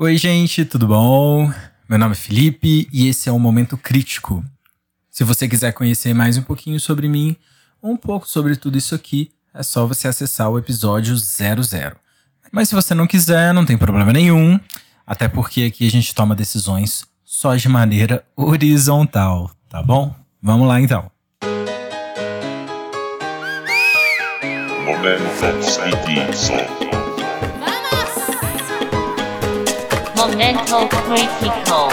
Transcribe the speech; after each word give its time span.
Oi, 0.00 0.16
gente, 0.16 0.64
tudo 0.64 0.86
bom? 0.86 1.52
Meu 1.88 1.98
nome 1.98 2.12
é 2.12 2.14
Felipe 2.14 2.88
e 2.92 3.08
esse 3.08 3.28
é 3.28 3.32
o 3.32 3.38
Momento 3.40 3.76
Crítico. 3.76 4.44
Se 5.10 5.24
você 5.24 5.48
quiser 5.48 5.72
conhecer 5.72 6.14
mais 6.14 6.38
um 6.38 6.42
pouquinho 6.42 6.78
sobre 6.78 7.08
mim, 7.08 7.34
um 7.82 7.96
pouco 7.96 8.28
sobre 8.28 8.54
tudo 8.54 8.78
isso 8.78 8.94
aqui, 8.94 9.32
é 9.52 9.60
só 9.60 9.88
você 9.88 10.06
acessar 10.06 10.48
o 10.50 10.56
episódio 10.56 11.16
00. 11.16 11.66
Mas 12.52 12.68
se 12.68 12.76
você 12.76 12.94
não 12.94 13.08
quiser, 13.08 13.52
não 13.52 13.66
tem 13.66 13.76
problema 13.76 14.12
nenhum, 14.12 14.60
até 15.04 15.26
porque 15.26 15.62
aqui 15.62 15.84
a 15.88 15.90
gente 15.90 16.14
toma 16.14 16.36
decisões 16.36 17.04
só 17.24 17.56
de 17.56 17.68
maneira 17.68 18.24
horizontal, 18.36 19.50
tá 19.68 19.82
bom? 19.82 20.14
Vamos 20.40 20.68
lá 20.68 20.80
então. 20.80 21.10
Momento 24.84 26.04
Crítico. 26.04 26.77
Momento 30.28 30.88
Critical. 31.06 31.88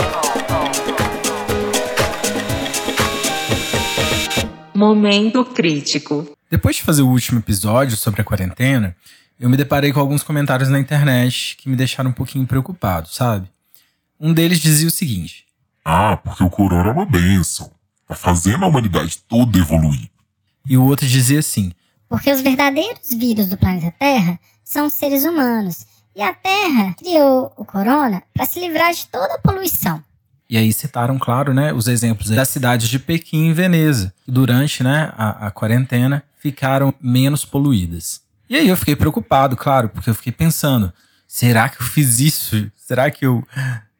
Momento 4.76 5.46
crítico. 5.46 6.28
Depois 6.52 6.76
de 6.76 6.84
fazer 6.84 7.02
o 7.02 7.08
último 7.08 7.40
episódio 7.40 7.96
sobre 7.96 8.20
a 8.20 8.26
quarentena, 8.26 8.94
eu 9.40 9.50
me 9.50 9.56
deparei 9.56 9.94
com 9.94 10.02
alguns 10.02 10.22
comentários 10.22 10.68
na 10.68 10.78
internet 10.78 11.56
que 11.56 11.70
me 11.70 11.78
deixaram 11.78 12.10
um 12.10 12.14
pouquinho 12.14 12.46
preocupado, 12.46 13.08
sabe? 13.08 13.50
Um 14.20 14.34
deles 14.34 14.60
dizia 14.60 14.90
o 14.90 14.92
seguinte: 14.92 15.46
Ah, 15.86 16.18
porque 16.18 16.44
o 16.44 16.50
corona 16.50 16.90
é 16.90 16.92
uma 16.92 17.06
benção. 17.06 17.72
Tá 18.06 18.16
fazendo 18.16 18.66
a 18.66 18.68
humanidade 18.68 19.18
toda 19.30 19.58
evoluir. 19.58 20.10
E 20.68 20.76
o 20.76 20.84
outro 20.84 21.08
dizia 21.08 21.40
assim: 21.40 21.72
Porque 22.10 22.30
os 22.30 22.42
verdadeiros 22.42 23.14
vírus 23.14 23.48
do 23.48 23.58
planeta 23.58 23.96
Terra 23.98 24.38
são 24.62 24.88
os 24.88 24.94
seres 24.94 25.24
humanos. 25.24 25.95
E 26.16 26.22
a 26.22 26.34
Terra 26.34 26.96
criou 26.98 27.52
o 27.58 27.66
corona 27.66 28.24
para 28.34 28.46
se 28.46 28.58
livrar 28.60 28.94
de 28.94 29.06
toda 29.08 29.36
a 29.36 29.38
poluição. 29.38 30.02
E 30.50 30.58
aí 30.58 30.72
citaram, 30.72 31.20
claro, 31.20 31.54
né, 31.54 31.74
os 31.74 31.90
exemplos 31.90 32.30
das 32.30 32.48
cidades 32.48 32.88
de 32.88 33.00
Pequim 33.00 33.50
e 33.50 33.54
Veneza, 33.54 34.14
que 34.24 34.32
durante 34.32 34.82
né, 34.82 35.12
a, 35.18 35.48
a 35.48 35.52
quarentena 35.52 36.24
ficaram 36.40 36.94
menos 37.02 37.44
poluídas. 37.44 38.22
E 38.50 38.56
aí 38.56 38.70
eu 38.70 38.78
fiquei 38.78 38.96
preocupado, 38.96 39.58
claro, 39.58 39.90
porque 39.90 40.10
eu 40.10 40.16
fiquei 40.16 40.32
pensando: 40.32 40.94
será 41.28 41.68
que 41.68 41.82
eu 41.82 41.86
fiz 41.86 42.20
isso? 42.20 42.72
Será 42.78 43.12
que 43.12 43.26
eu 43.26 43.44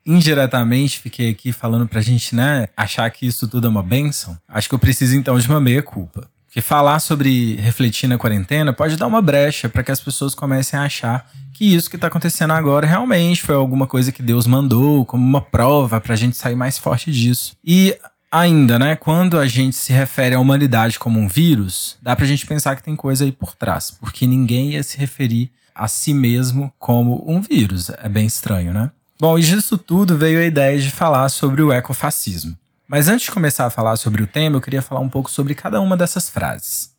indiretamente 0.06 1.00
fiquei 1.00 1.32
aqui 1.32 1.52
falando 1.52 1.88
pra 1.88 2.00
gente, 2.00 2.34
né, 2.34 2.70
achar 2.78 3.10
que 3.10 3.26
isso 3.26 3.46
tudo 3.48 3.68
é 3.68 3.70
uma 3.70 3.84
benção? 3.84 4.38
Acho 4.48 4.70
que 4.70 4.76
eu 4.76 4.80
preciso 4.80 5.18
então 5.18 5.38
de 5.38 5.50
uma 5.50 5.60
meia-culpa. 5.60 6.30
Porque 6.56 6.66
falar 6.66 7.00
sobre 7.00 7.56
refletir 7.58 8.08
na 8.08 8.18
quarentena 8.18 8.72
pode 8.72 8.96
dar 8.96 9.08
uma 9.08 9.22
brecha 9.22 9.68
para 9.68 9.84
que 9.84 9.92
as 9.92 10.00
pessoas 10.00 10.34
comecem 10.34 10.80
a 10.80 10.84
achar 10.84 11.30
que 11.52 11.76
isso 11.76 11.90
que 11.90 11.98
está 11.98 12.08
acontecendo 12.08 12.52
agora 12.52 12.88
realmente 12.88 13.42
foi 13.42 13.56
alguma 13.56 13.86
coisa 13.86 14.10
que 14.10 14.24
Deus 14.24 14.48
mandou, 14.48 15.06
como 15.06 15.22
uma 15.22 15.42
prova 15.42 16.00
para 16.00 16.14
a 16.14 16.16
gente 16.16 16.38
sair 16.38 16.56
mais 16.56 16.78
forte 16.78 17.12
disso. 17.12 17.58
E 17.62 17.98
ainda, 18.32 18.80
né, 18.80 18.96
quando 18.96 19.38
a 19.38 19.46
gente 19.46 19.76
se 19.76 19.92
refere 19.92 20.34
à 20.34 20.40
humanidade 20.40 20.98
como 20.98 21.20
um 21.20 21.28
vírus, 21.28 21.98
dá 22.02 22.16
pra 22.16 22.26
gente 22.26 22.46
pensar 22.46 22.78
que 22.78 22.84
tem 22.84 22.96
coisa 22.96 23.26
aí 23.26 23.34
por 23.34 23.54
trás, 23.54 23.92
porque 23.92 24.26
ninguém 24.26 24.76
ia 24.76 24.84
se 24.84 24.98
referir 24.98 25.52
a 25.76 25.90
si 25.90 26.14
mesmo 26.14 26.72
como 26.80 27.22
um 27.30 27.42
vírus. 27.42 27.90
É 27.90 28.08
bem 28.08 28.26
estranho, 28.26 28.74
né? 28.74 28.92
Bom, 29.20 29.38
e 29.38 29.42
disso 29.42 29.78
tudo 29.78 30.18
veio 30.18 30.40
a 30.40 30.46
ideia 30.46 30.80
de 30.80 30.90
falar 30.90 31.28
sobre 31.28 31.62
o 31.62 31.74
ecofascismo. 31.74 32.58
Mas 32.88 33.08
antes 33.08 33.26
de 33.26 33.32
começar 33.32 33.66
a 33.66 33.70
falar 33.70 33.96
sobre 33.98 34.22
o 34.22 34.28
tema, 34.28 34.58
eu 34.58 34.62
queria 34.62 34.82
falar 34.82 35.02
um 35.02 35.10
pouco 35.10 35.30
sobre 35.32 35.56
cada 35.56 35.82
uma 35.82 35.98
dessas 35.98 36.30
frases. 36.30 36.94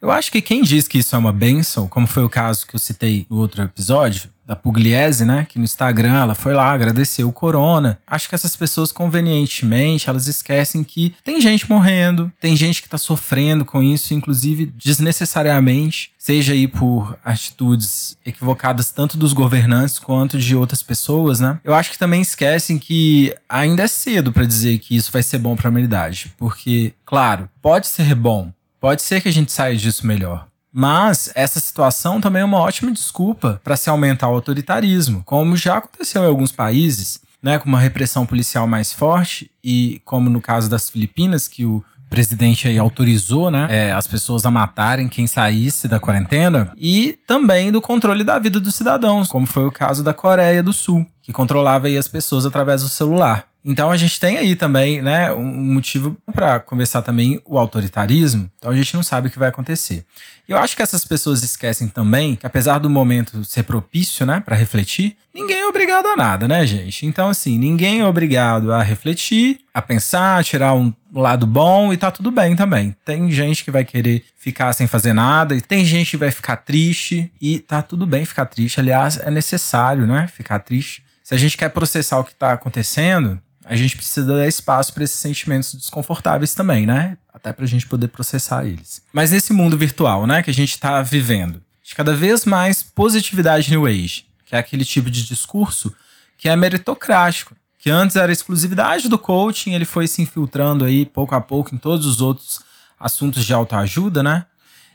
Eu 0.00 0.10
acho 0.10 0.32
que 0.32 0.42
quem 0.42 0.62
diz 0.62 0.88
que 0.88 0.98
isso 0.98 1.14
é 1.14 1.18
uma 1.18 1.32
benção, 1.32 1.86
como 1.86 2.08
foi 2.08 2.24
o 2.24 2.28
caso 2.28 2.66
que 2.66 2.74
eu 2.74 2.80
citei 2.80 3.24
no 3.30 3.36
outro 3.36 3.62
episódio, 3.62 4.31
da 4.52 4.56
Pugliese, 4.56 5.24
né? 5.24 5.46
Que 5.48 5.58
no 5.58 5.64
Instagram 5.64 6.14
ela 6.14 6.34
foi 6.34 6.52
lá, 6.52 6.70
agradeceu 6.70 7.28
o 7.28 7.32
corona. 7.32 7.98
Acho 8.06 8.28
que 8.28 8.34
essas 8.34 8.54
pessoas, 8.54 8.92
convenientemente, 8.92 10.08
elas 10.08 10.28
esquecem 10.28 10.84
que 10.84 11.14
tem 11.24 11.40
gente 11.40 11.68
morrendo, 11.68 12.30
tem 12.40 12.54
gente 12.54 12.82
que 12.82 12.88
tá 12.88 12.98
sofrendo 12.98 13.64
com 13.64 13.82
isso, 13.82 14.12
inclusive 14.14 14.66
desnecessariamente, 14.76 16.12
seja 16.18 16.52
aí 16.52 16.68
por 16.68 17.18
atitudes 17.24 18.16
equivocadas 18.24 18.90
tanto 18.90 19.16
dos 19.16 19.32
governantes 19.32 19.98
quanto 19.98 20.38
de 20.38 20.54
outras 20.54 20.82
pessoas, 20.82 21.40
né? 21.40 21.58
Eu 21.64 21.74
acho 21.74 21.90
que 21.90 21.98
também 21.98 22.20
esquecem 22.20 22.78
que 22.78 23.34
ainda 23.48 23.84
é 23.84 23.88
cedo 23.88 24.32
para 24.32 24.44
dizer 24.44 24.78
que 24.78 24.94
isso 24.94 25.10
vai 25.10 25.22
ser 25.22 25.38
bom 25.38 25.56
para 25.56 25.68
a 25.68 25.70
humanidade, 25.70 26.32
porque, 26.36 26.92
claro, 27.04 27.48
pode 27.60 27.86
ser 27.86 28.14
bom, 28.14 28.52
Pode 28.82 29.00
ser 29.02 29.20
que 29.20 29.28
a 29.28 29.32
gente 29.32 29.52
saia 29.52 29.76
disso 29.76 30.04
melhor. 30.04 30.48
Mas 30.72 31.30
essa 31.34 31.60
situação 31.60 32.20
também 32.20 32.42
é 32.42 32.44
uma 32.44 32.58
ótima 32.58 32.90
desculpa 32.90 33.60
para 33.62 33.76
se 33.76 33.90
aumentar 33.90 34.28
o 34.28 34.34
autoritarismo, 34.34 35.22
como 35.24 35.56
já 35.56 35.76
aconteceu 35.76 36.22
em 36.22 36.26
alguns 36.26 36.50
países, 36.50 37.20
né, 37.42 37.58
com 37.58 37.68
uma 37.68 37.80
repressão 37.80 38.24
policial 38.24 38.66
mais 38.66 38.92
forte 38.92 39.50
e 39.62 40.00
como 40.04 40.30
no 40.30 40.40
caso 40.40 40.70
das 40.70 40.88
Filipinas, 40.88 41.48
que 41.48 41.66
o 41.66 41.84
presidente 42.08 42.68
aí 42.68 42.78
autorizou, 42.78 43.50
né, 43.50 43.66
é, 43.70 43.92
as 43.92 44.06
pessoas 44.06 44.46
a 44.46 44.50
matarem 44.50 45.08
quem 45.08 45.26
saísse 45.26 45.88
da 45.88 45.98
quarentena 45.98 46.72
e 46.76 47.18
também 47.26 47.72
do 47.72 47.80
controle 47.80 48.22
da 48.22 48.38
vida 48.38 48.60
dos 48.60 48.74
cidadãos, 48.74 49.28
como 49.28 49.46
foi 49.46 49.66
o 49.66 49.72
caso 49.72 50.04
da 50.04 50.14
Coreia 50.14 50.62
do 50.62 50.72
Sul, 50.72 51.06
que 51.22 51.32
controlava 51.32 51.86
aí 51.86 51.96
as 51.96 52.08
pessoas 52.08 52.46
através 52.46 52.82
do 52.82 52.88
celular. 52.88 53.46
Então 53.64 53.90
a 53.90 53.96
gente 53.96 54.18
tem 54.18 54.38
aí 54.38 54.56
também, 54.56 55.00
né, 55.00 55.32
um 55.32 55.44
motivo 55.44 56.16
para 56.32 56.58
começar 56.58 57.00
também 57.02 57.40
o 57.44 57.58
autoritarismo. 57.58 58.50
Então 58.58 58.70
a 58.70 58.76
gente 58.76 58.94
não 58.94 59.02
sabe 59.02 59.28
o 59.28 59.30
que 59.30 59.38
vai 59.38 59.48
acontecer. 59.48 60.04
Eu 60.48 60.58
acho 60.58 60.76
que 60.76 60.82
essas 60.82 61.04
pessoas 61.04 61.42
esquecem 61.44 61.86
também 61.86 62.34
que 62.34 62.44
apesar 62.44 62.78
do 62.78 62.90
momento 62.90 63.44
ser 63.44 63.62
propício, 63.62 64.26
né, 64.26 64.40
para 64.40 64.56
refletir, 64.56 65.16
ninguém 65.32 65.60
é 65.60 65.66
obrigado 65.66 66.06
a 66.06 66.16
nada, 66.16 66.48
né, 66.48 66.66
gente? 66.66 67.06
Então 67.06 67.28
assim, 67.28 67.56
ninguém 67.56 68.00
é 68.00 68.06
obrigado 68.06 68.72
a 68.72 68.82
refletir, 68.82 69.60
a 69.72 69.80
pensar, 69.80 70.38
a 70.38 70.42
tirar 70.42 70.74
um 70.74 70.92
lado 71.14 71.46
bom 71.46 71.92
e 71.92 71.96
tá 71.96 72.10
tudo 72.10 72.32
bem 72.32 72.56
também. 72.56 72.96
Tem 73.04 73.30
gente 73.30 73.64
que 73.64 73.70
vai 73.70 73.84
querer 73.84 74.24
ficar 74.36 74.72
sem 74.72 74.88
fazer 74.88 75.12
nada 75.12 75.54
e 75.54 75.60
tem 75.60 75.84
gente 75.84 76.10
que 76.10 76.16
vai 76.16 76.32
ficar 76.32 76.56
triste 76.56 77.30
e 77.40 77.60
tá 77.60 77.80
tudo 77.80 78.06
bem 78.06 78.24
ficar 78.24 78.46
triste. 78.46 78.80
Aliás, 78.80 79.18
é 79.18 79.30
necessário, 79.30 80.04
né, 80.04 80.26
ficar 80.26 80.58
triste. 80.58 81.04
Se 81.22 81.34
a 81.34 81.38
gente 81.38 81.56
quer 81.56 81.68
processar 81.70 82.18
o 82.18 82.24
que 82.24 82.32
está 82.32 82.52
acontecendo, 82.52 83.40
a 83.64 83.76
gente 83.76 83.96
precisa 83.96 84.26
dar 84.26 84.46
espaço 84.46 84.92
para 84.92 85.04
esses 85.04 85.18
sentimentos 85.18 85.74
desconfortáveis 85.74 86.54
também, 86.54 86.86
né? 86.86 87.16
Até 87.32 87.52
para 87.52 87.64
a 87.64 87.68
gente 87.68 87.86
poder 87.86 88.08
processar 88.08 88.64
eles. 88.64 89.02
Mas 89.12 89.30
nesse 89.30 89.52
mundo 89.52 89.78
virtual, 89.78 90.26
né, 90.26 90.42
que 90.42 90.50
a 90.50 90.54
gente 90.54 90.70
está 90.70 91.00
vivendo, 91.02 91.62
de 91.82 91.94
cada 91.94 92.14
vez 92.14 92.44
mais 92.44 92.82
positividade 92.82 93.70
New 93.70 93.86
Age, 93.86 94.24
que 94.44 94.54
é 94.54 94.58
aquele 94.58 94.84
tipo 94.84 95.10
de 95.10 95.24
discurso 95.26 95.94
que 96.36 96.48
é 96.48 96.56
meritocrático, 96.56 97.54
que 97.78 97.90
antes 97.90 98.16
era 98.16 98.30
exclusividade 98.30 99.08
do 99.08 99.18
coaching, 99.18 99.72
ele 99.72 99.84
foi 99.84 100.06
se 100.06 100.22
infiltrando 100.22 100.84
aí 100.84 101.04
pouco 101.04 101.34
a 101.34 101.40
pouco 101.40 101.74
em 101.74 101.78
todos 101.78 102.06
os 102.06 102.20
outros 102.20 102.60
assuntos 102.98 103.44
de 103.44 103.52
autoajuda, 103.52 104.22
né? 104.22 104.46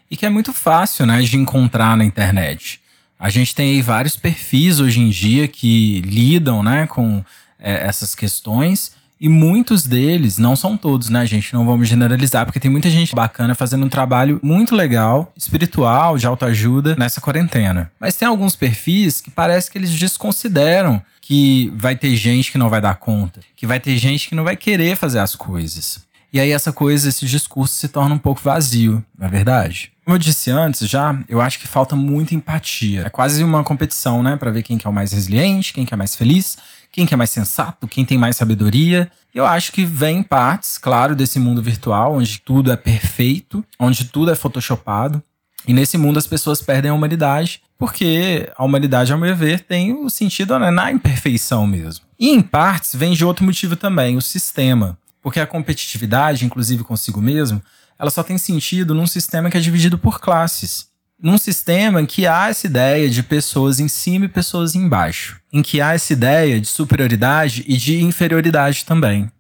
E 0.09 0.15
que 0.15 0.25
é 0.25 0.29
muito 0.29 0.53
fácil, 0.53 1.05
né, 1.05 1.21
de 1.21 1.35
encontrar 1.35 1.97
na 1.97 2.05
internet. 2.05 2.79
A 3.19 3.29
gente 3.29 3.53
tem 3.53 3.71
aí 3.71 3.81
vários 3.81 4.15
perfis 4.15 4.79
hoje 4.79 4.99
em 5.01 5.09
dia 5.09 5.47
que 5.47 6.01
lidam, 6.01 6.63
né, 6.63 6.87
com 6.87 7.23
é, 7.59 7.87
essas 7.87 8.15
questões. 8.15 8.91
E 9.19 9.27
muitos 9.27 9.83
deles, 9.83 10.37
não 10.37 10.55
são 10.55 10.77
todos, 10.77 11.09
né, 11.09 11.25
gente? 11.25 11.51
Não 11.53 11.65
vamos 11.65 11.87
generalizar, 11.87 12.45
porque 12.45 12.59
tem 12.59 12.69
muita 12.69 12.89
gente 12.89 13.15
bacana 13.15 13.55
fazendo 13.55 13.83
um 13.85 13.89
trabalho 13.89 14.39
muito 14.43 14.75
legal, 14.75 15.33
espiritual, 15.35 16.17
de 16.19 16.27
autoajuda 16.27 16.95
nessa 16.95 17.19
quarentena. 17.19 17.91
Mas 17.99 18.15
tem 18.15 18.27
alguns 18.27 18.55
perfis 18.55 19.19
que 19.19 19.31
parece 19.31 19.71
que 19.71 19.77
eles 19.77 19.89
desconsideram 19.91 21.01
que 21.19 21.73
vai 21.75 21.95
ter 21.95 22.15
gente 22.15 22.51
que 22.51 22.57
não 22.57 22.69
vai 22.69 22.79
dar 22.79 22.95
conta, 22.95 23.41
que 23.55 23.65
vai 23.65 23.79
ter 23.79 23.97
gente 23.97 24.29
que 24.29 24.35
não 24.35 24.43
vai 24.43 24.55
querer 24.55 24.95
fazer 24.95 25.19
as 25.19 25.35
coisas. 25.35 26.05
E 26.31 26.39
aí 26.39 26.51
essa 26.51 26.71
coisa, 26.71 27.09
esse 27.09 27.25
discurso 27.25 27.73
se 27.75 27.87
torna 27.87 28.13
um 28.13 28.19
pouco 28.19 28.41
vazio, 28.41 29.03
não 29.17 29.27
é 29.27 29.29
verdade? 29.29 29.91
Como 30.05 30.15
eu 30.15 30.19
disse 30.19 30.51
antes 30.51 30.87
já, 30.87 31.17
eu 31.27 31.41
acho 31.41 31.59
que 31.59 31.67
falta 31.67 31.95
muita 31.95 32.35
empatia. 32.35 33.03
É 33.07 33.09
quase 33.09 33.43
uma 33.43 33.63
competição, 33.63 34.21
né, 34.21 34.35
para 34.35 34.51
ver 34.51 34.63
quem 34.63 34.77
que 34.77 34.85
é 34.85 34.89
o 34.89 34.93
mais 34.93 35.11
resiliente, 35.11 35.73
quem 35.73 35.85
que 35.85 35.93
é 35.93 35.97
mais 35.97 36.15
feliz, 36.15 36.57
quem 36.97 37.05
que 37.05 37.13
é 37.13 37.17
mais 37.17 37.29
sensato, 37.29 37.87
quem 37.87 38.03
tem 38.03 38.17
mais 38.17 38.35
sabedoria. 38.35 39.11
Eu 39.31 39.45
acho 39.45 39.71
que 39.71 39.85
vem 39.85 40.23
partes, 40.23 40.79
claro, 40.79 41.15
desse 41.15 41.37
mundo 41.37 41.61
virtual, 41.61 42.15
onde 42.15 42.41
tudo 42.41 42.71
é 42.71 42.75
perfeito, 42.75 43.63
onde 43.79 44.05
tudo 44.05 44.31
é 44.31 44.35
photoshopado. 44.35 45.21
E 45.67 45.73
nesse 45.73 45.95
mundo 45.95 46.17
as 46.17 46.25
pessoas 46.25 46.59
perdem 46.59 46.89
a 46.89 46.95
humanidade, 46.95 47.61
porque 47.77 48.51
a 48.57 48.65
humanidade, 48.65 49.13
ao 49.13 49.19
meu 49.19 49.35
ver, 49.35 49.59
tem 49.59 49.93
o 49.93 50.09
sentido 50.09 50.57
né, 50.57 50.71
na 50.71 50.91
imperfeição 50.91 51.67
mesmo. 51.67 52.03
E 52.19 52.31
em 52.31 52.41
partes 52.41 52.95
vem 52.95 53.13
de 53.13 53.23
outro 53.23 53.45
motivo 53.45 53.75
também, 53.75 54.17
o 54.17 54.21
sistema. 54.21 54.97
Porque 55.21 55.39
a 55.39 55.45
competitividade, 55.45 56.45
inclusive 56.45 56.83
consigo 56.83 57.21
mesmo, 57.21 57.61
ela 57.99 58.09
só 58.09 58.23
tem 58.23 58.39
sentido 58.39 58.95
num 58.95 59.05
sistema 59.05 59.51
que 59.51 59.57
é 59.57 59.61
dividido 59.61 59.99
por 59.99 60.19
classes 60.19 60.87
num 61.19 61.37
sistema 61.37 62.01
em 62.01 62.05
que 62.05 62.27
há 62.27 62.49
essa 62.49 62.67
ideia 62.67 63.09
de 63.09 63.23
pessoas 63.23 63.79
em 63.79 63.87
cima 63.87 64.25
e 64.25 64.29
pessoas 64.29 64.75
embaixo, 64.75 65.39
em 65.51 65.63
que 65.63 65.81
há 65.81 65.93
essa 65.93 66.13
ideia 66.13 66.59
de 66.59 66.67
superioridade 66.67 67.63
e 67.67 67.75
de 67.75 68.01
inferioridade 68.01 68.85
também. 68.85 69.31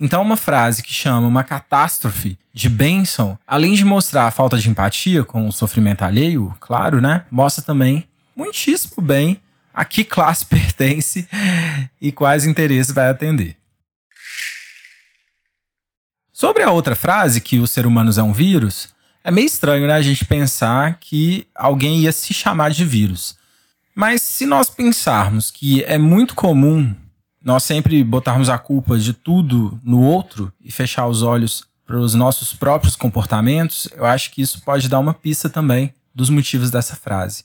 Então, 0.00 0.20
uma 0.20 0.36
frase 0.36 0.82
que 0.82 0.92
chama 0.92 1.26
uma 1.26 1.44
catástrofe 1.44 2.38
de 2.52 2.68
bênção, 2.68 3.38
além 3.46 3.74
de 3.74 3.84
mostrar 3.84 4.26
a 4.26 4.30
falta 4.30 4.58
de 4.58 4.68
empatia 4.68 5.24
com 5.24 5.46
o 5.46 5.52
sofrimento 5.52 6.02
alheio, 6.02 6.54
claro, 6.60 7.00
né? 7.00 7.24
Mostra 7.30 7.64
também 7.64 8.06
muitíssimo 8.34 9.02
bem 9.02 9.40
a 9.72 9.84
que 9.84 10.04
classe 10.04 10.44
pertence 10.46 11.26
e 12.00 12.12
quais 12.12 12.44
interesses 12.44 12.94
vai 12.94 13.08
atender. 13.08 13.56
Sobre 16.30 16.62
a 16.62 16.70
outra 16.70 16.94
frase, 16.94 17.40
que 17.40 17.58
o 17.58 17.66
ser 17.66 17.86
humano 17.86 18.10
é 18.14 18.22
um 18.22 18.32
vírus, 18.32 18.94
é 19.26 19.30
meio 19.32 19.46
estranho 19.46 19.88
né, 19.88 19.94
a 19.94 20.00
gente 20.00 20.24
pensar 20.24 20.98
que 21.00 21.48
alguém 21.52 21.98
ia 22.02 22.12
se 22.12 22.32
chamar 22.32 22.70
de 22.70 22.84
vírus. 22.84 23.36
Mas 23.92 24.22
se 24.22 24.46
nós 24.46 24.70
pensarmos 24.70 25.50
que 25.50 25.82
é 25.82 25.98
muito 25.98 26.32
comum 26.36 26.94
nós 27.42 27.64
sempre 27.64 28.04
botarmos 28.04 28.48
a 28.48 28.56
culpa 28.56 28.96
de 28.96 29.12
tudo 29.12 29.80
no 29.82 30.00
outro 30.00 30.52
e 30.64 30.70
fechar 30.70 31.08
os 31.08 31.22
olhos 31.22 31.64
para 31.84 31.98
os 31.98 32.14
nossos 32.14 32.52
próprios 32.52 32.94
comportamentos, 32.94 33.88
eu 33.96 34.04
acho 34.04 34.30
que 34.30 34.42
isso 34.42 34.62
pode 34.62 34.88
dar 34.88 35.00
uma 35.00 35.14
pista 35.14 35.48
também 35.48 35.92
dos 36.14 36.30
motivos 36.30 36.70
dessa 36.70 36.94
frase. 36.94 37.44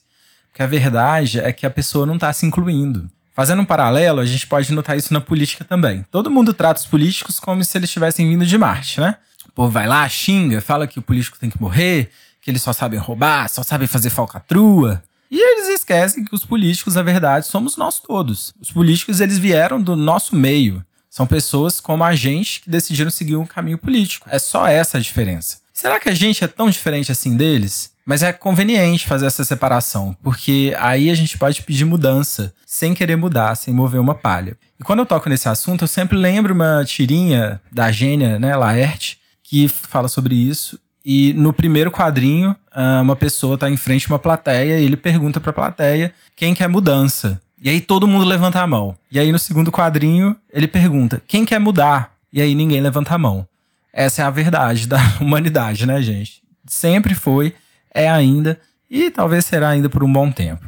Porque 0.50 0.62
a 0.62 0.66
verdade 0.68 1.40
é 1.40 1.52
que 1.52 1.66
a 1.66 1.70
pessoa 1.70 2.06
não 2.06 2.14
está 2.14 2.32
se 2.32 2.46
incluindo. 2.46 3.10
Fazendo 3.34 3.62
um 3.62 3.64
paralelo, 3.64 4.20
a 4.20 4.24
gente 4.24 4.46
pode 4.46 4.72
notar 4.72 4.96
isso 4.96 5.12
na 5.12 5.20
política 5.20 5.64
também. 5.64 6.04
Todo 6.12 6.30
mundo 6.30 6.54
trata 6.54 6.80
os 6.80 6.86
políticos 6.86 7.40
como 7.40 7.64
se 7.64 7.76
eles 7.76 7.90
tivessem 7.90 8.28
vindo 8.28 8.46
de 8.46 8.58
Marte, 8.58 9.00
né? 9.00 9.16
O 9.52 9.54
povo 9.54 9.70
vai 9.70 9.86
lá, 9.86 10.08
xinga, 10.08 10.60
fala 10.60 10.86
que 10.86 10.98
o 10.98 11.02
político 11.02 11.38
tem 11.38 11.50
que 11.50 11.60
morrer, 11.60 12.10
que 12.40 12.50
eles 12.50 12.62
só 12.62 12.72
sabem 12.72 12.98
roubar, 12.98 13.48
só 13.48 13.62
sabem 13.62 13.86
fazer 13.86 14.08
falcatrua. 14.08 15.02
E 15.30 15.38
eles 15.38 15.68
esquecem 15.68 16.24
que 16.24 16.34
os 16.34 16.44
políticos, 16.44 16.94
na 16.94 17.02
verdade, 17.02 17.46
somos 17.46 17.76
nós 17.76 18.00
todos. 18.00 18.54
Os 18.60 18.70
políticos, 18.70 19.20
eles 19.20 19.38
vieram 19.38 19.80
do 19.80 19.94
nosso 19.94 20.34
meio. 20.34 20.84
São 21.08 21.26
pessoas 21.26 21.80
como 21.80 22.02
a 22.02 22.14
gente 22.14 22.62
que 22.62 22.70
decidiram 22.70 23.10
seguir 23.10 23.36
um 23.36 23.44
caminho 23.44 23.76
político. 23.76 24.26
É 24.30 24.38
só 24.38 24.66
essa 24.66 24.96
a 24.96 25.00
diferença. 25.00 25.58
Será 25.72 26.00
que 26.00 26.08
a 26.08 26.14
gente 26.14 26.42
é 26.42 26.46
tão 26.46 26.70
diferente 26.70 27.12
assim 27.12 27.36
deles? 27.36 27.92
Mas 28.04 28.22
é 28.22 28.32
conveniente 28.32 29.06
fazer 29.06 29.26
essa 29.26 29.44
separação, 29.44 30.16
porque 30.22 30.74
aí 30.78 31.08
a 31.08 31.14
gente 31.14 31.38
pode 31.38 31.62
pedir 31.62 31.84
mudança, 31.84 32.52
sem 32.66 32.94
querer 32.94 33.16
mudar, 33.16 33.54
sem 33.54 33.72
mover 33.72 34.00
uma 34.00 34.14
palha. 34.14 34.56
E 34.78 34.82
quando 34.82 34.98
eu 34.98 35.06
toco 35.06 35.28
nesse 35.28 35.48
assunto, 35.48 35.84
eu 35.84 35.88
sempre 35.88 36.16
lembro 36.16 36.52
uma 36.52 36.84
tirinha 36.84 37.60
da 37.70 37.92
gênia, 37.92 38.38
né, 38.38 38.56
Laerte, 38.56 39.18
que 39.52 39.68
fala 39.68 40.08
sobre 40.08 40.34
isso. 40.34 40.80
E 41.04 41.34
no 41.34 41.52
primeiro 41.52 41.90
quadrinho, 41.90 42.56
ah, 42.72 43.02
uma 43.02 43.14
pessoa 43.14 43.56
está 43.56 43.68
em 43.68 43.76
frente 43.76 44.06
a 44.06 44.14
uma 44.14 44.18
plateia 44.18 44.80
e 44.80 44.84
ele 44.84 44.96
pergunta 44.96 45.38
para 45.38 45.50
a 45.50 45.52
plateia 45.52 46.14
quem 46.34 46.54
quer 46.54 46.70
mudança. 46.70 47.38
E 47.62 47.68
aí 47.68 47.78
todo 47.78 48.08
mundo 48.08 48.24
levanta 48.24 48.62
a 48.62 48.66
mão. 48.66 48.96
E 49.10 49.18
aí 49.18 49.30
no 49.30 49.38
segundo 49.38 49.70
quadrinho, 49.70 50.34
ele 50.50 50.66
pergunta 50.66 51.22
quem 51.28 51.44
quer 51.44 51.58
mudar. 51.58 52.14
E 52.32 52.40
aí 52.40 52.54
ninguém 52.54 52.80
levanta 52.80 53.14
a 53.14 53.18
mão. 53.18 53.46
Essa 53.92 54.22
é 54.22 54.24
a 54.24 54.30
verdade 54.30 54.86
da 54.88 54.98
humanidade, 55.20 55.84
né, 55.84 56.00
gente? 56.00 56.42
Sempre 56.66 57.14
foi 57.14 57.54
é 57.94 58.08
ainda 58.08 58.58
e 58.90 59.10
talvez 59.10 59.44
será 59.44 59.68
ainda 59.68 59.90
por 59.90 60.02
um 60.02 60.10
bom 60.10 60.32
tempo. 60.32 60.64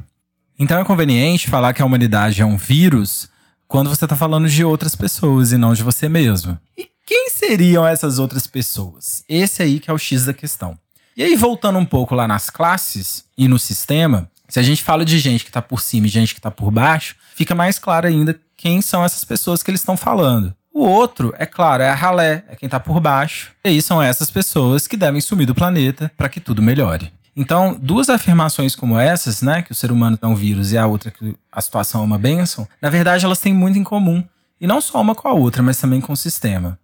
Então 0.58 0.78
é 0.78 0.84
conveniente 0.84 1.48
falar 1.48 1.72
que 1.72 1.80
a 1.80 1.86
humanidade 1.86 2.42
é 2.42 2.44
um 2.44 2.58
vírus 2.58 3.30
quando 3.66 3.88
você 3.88 4.04
está 4.04 4.14
falando 4.14 4.46
de 4.46 4.62
outras 4.62 4.94
pessoas 4.94 5.52
e 5.52 5.56
não 5.56 5.72
de 5.72 5.82
você 5.82 6.06
mesmo. 6.06 6.58
E 6.76 6.90
quem 7.06 7.28
seriam 7.28 7.86
essas 7.86 8.18
outras 8.18 8.46
pessoas? 8.46 9.24
Esse 9.28 9.62
aí 9.62 9.78
que 9.78 9.90
é 9.90 9.92
o 9.92 9.98
X 9.98 10.24
da 10.24 10.32
questão. 10.32 10.78
E 11.16 11.22
aí, 11.22 11.36
voltando 11.36 11.78
um 11.78 11.84
pouco 11.84 12.14
lá 12.14 12.26
nas 12.26 12.48
classes 12.48 13.24
e 13.36 13.46
no 13.46 13.58
sistema, 13.58 14.28
se 14.48 14.58
a 14.58 14.62
gente 14.62 14.82
fala 14.82 15.04
de 15.04 15.18
gente 15.18 15.44
que 15.44 15.50
está 15.50 15.60
por 15.60 15.80
cima 15.80 16.06
e 16.06 16.10
gente 16.10 16.32
que 16.34 16.40
está 16.40 16.50
por 16.50 16.70
baixo, 16.70 17.14
fica 17.34 17.54
mais 17.54 17.78
claro 17.78 18.06
ainda 18.06 18.38
quem 18.56 18.80
são 18.80 19.04
essas 19.04 19.22
pessoas 19.22 19.62
que 19.62 19.70
eles 19.70 19.80
estão 19.80 19.96
falando. 19.96 20.54
O 20.72 20.80
outro, 20.80 21.32
é 21.38 21.46
claro, 21.46 21.82
é 21.82 21.88
a 21.88 21.94
ralé, 21.94 22.44
é 22.48 22.56
quem 22.56 22.66
está 22.66 22.80
por 22.80 22.98
baixo. 23.00 23.52
E 23.64 23.68
aí 23.68 23.82
são 23.82 24.02
essas 24.02 24.30
pessoas 24.30 24.86
que 24.86 24.96
devem 24.96 25.20
sumir 25.20 25.46
do 25.46 25.54
planeta 25.54 26.10
para 26.16 26.28
que 26.28 26.40
tudo 26.40 26.62
melhore. 26.62 27.12
Então, 27.36 27.76
duas 27.80 28.08
afirmações 28.08 28.74
como 28.74 28.98
essas, 28.98 29.42
né, 29.42 29.62
que 29.62 29.72
o 29.72 29.74
ser 29.74 29.92
humano 29.92 30.18
é 30.20 30.26
um 30.26 30.34
vírus 30.34 30.72
e 30.72 30.78
a 30.78 30.86
outra 30.86 31.10
que 31.10 31.36
a 31.52 31.60
situação 31.60 32.00
é 32.00 32.04
uma 32.04 32.18
bênção, 32.18 32.66
na 32.80 32.88
verdade 32.88 33.24
elas 33.24 33.40
têm 33.40 33.52
muito 33.52 33.78
em 33.78 33.84
comum. 33.84 34.24
E 34.60 34.66
não 34.66 34.80
só 34.80 35.00
uma 35.00 35.14
com 35.14 35.28
a 35.28 35.32
outra, 35.32 35.62
mas 35.62 35.80
também 35.80 36.00
com 36.00 36.12
o 36.12 36.16
sistema. 36.16 36.78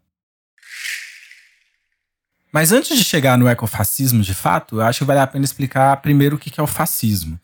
Mas 2.53 2.73
antes 2.73 2.97
de 2.97 3.05
chegar 3.05 3.39
no 3.39 3.49
ecofascismo 3.49 4.23
de 4.23 4.35
fato, 4.35 4.77
eu 4.77 4.83
acho 4.83 5.01
que 5.01 5.05
vale 5.05 5.21
a 5.21 5.27
pena 5.27 5.45
explicar 5.45 5.97
primeiro 5.99 6.37
o 6.37 6.39
que 6.39 6.59
é 6.59 6.63
o 6.63 6.67
fascismo. 6.67 7.39